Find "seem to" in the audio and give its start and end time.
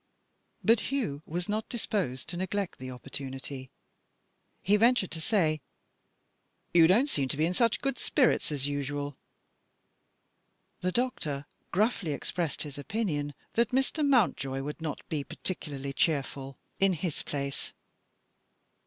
7.07-7.37